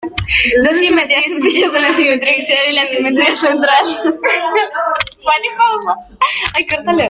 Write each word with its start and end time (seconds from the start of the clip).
Dos 0.63 0.77
simetrías 0.77 1.25
sencillas 1.25 1.71
son 1.71 1.81
la 1.83 1.93
simetría 1.95 2.31
axial 2.39 2.67
y 2.71 2.73
la 2.73 2.85
simetría 2.87 3.35
central. 3.35 3.85